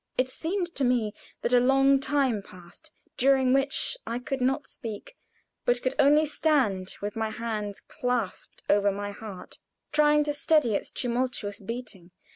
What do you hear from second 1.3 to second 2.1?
that a long